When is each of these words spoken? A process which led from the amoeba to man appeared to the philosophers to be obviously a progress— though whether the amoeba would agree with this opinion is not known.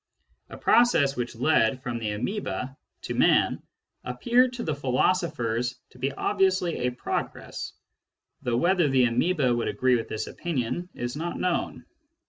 A 0.49 0.57
process 0.57 1.15
which 1.15 1.35
led 1.35 1.83
from 1.83 1.99
the 1.99 2.09
amoeba 2.09 2.75
to 3.03 3.13
man 3.13 3.61
appeared 4.03 4.53
to 4.53 4.63
the 4.63 4.73
philosophers 4.73 5.75
to 5.91 5.99
be 5.99 6.11
obviously 6.11 6.87
a 6.87 6.89
progress— 6.89 7.73
though 8.41 8.57
whether 8.57 8.87
the 8.89 9.03
amoeba 9.05 9.53
would 9.55 9.67
agree 9.67 9.95
with 9.97 10.07
this 10.09 10.25
opinion 10.25 10.89
is 10.95 11.15
not 11.15 11.39
known. 11.39 11.85